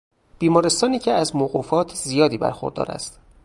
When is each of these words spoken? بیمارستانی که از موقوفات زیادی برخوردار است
بیمارستانی 0.39 0.99
که 0.99 1.11
از 1.11 1.35
موقوفات 1.35 1.95
زیادی 1.95 2.37
برخوردار 2.37 2.91
است 2.91 3.19